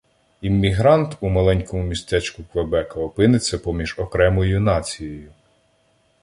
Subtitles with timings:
[0.41, 5.31] Іммігрант у маленькому містечку Квебека опиниться поміж окремою нацією